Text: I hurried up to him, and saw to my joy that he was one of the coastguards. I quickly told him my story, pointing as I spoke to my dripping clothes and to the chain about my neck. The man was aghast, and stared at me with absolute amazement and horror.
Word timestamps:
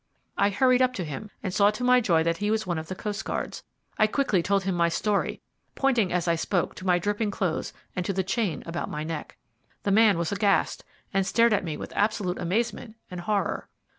I 0.35 0.49
hurried 0.49 0.81
up 0.81 0.93
to 0.95 1.03
him, 1.05 1.29
and 1.43 1.53
saw 1.53 1.69
to 1.69 1.83
my 1.83 2.01
joy 2.01 2.23
that 2.23 2.37
he 2.37 2.49
was 2.49 2.65
one 2.65 2.79
of 2.79 2.87
the 2.87 2.95
coastguards. 2.95 3.61
I 3.99 4.07
quickly 4.07 4.41
told 4.41 4.63
him 4.63 4.73
my 4.73 4.89
story, 4.89 5.41
pointing 5.75 6.11
as 6.11 6.27
I 6.27 6.33
spoke 6.33 6.73
to 6.77 6.87
my 6.87 6.97
dripping 6.97 7.29
clothes 7.29 7.71
and 7.95 8.03
to 8.07 8.11
the 8.11 8.23
chain 8.23 8.63
about 8.65 8.89
my 8.89 9.03
neck. 9.03 9.37
The 9.83 9.91
man 9.91 10.17
was 10.17 10.31
aghast, 10.31 10.83
and 11.13 11.23
stared 11.23 11.53
at 11.53 11.63
me 11.63 11.77
with 11.77 11.93
absolute 11.95 12.39
amazement 12.39 12.95
and 13.11 13.21
horror. 13.21 13.69